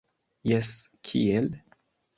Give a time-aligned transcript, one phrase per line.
[0.51, 0.71] Jes
[1.11, 1.55] kiel?